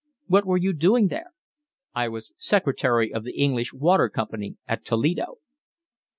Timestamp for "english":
3.39-3.71